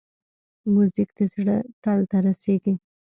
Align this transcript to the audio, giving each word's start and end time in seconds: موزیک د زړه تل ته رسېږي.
موزیک 0.73 1.09
د 1.17 1.19
زړه 1.33 1.55
تل 1.83 1.99
ته 2.09 2.17
رسېږي. 2.25 2.73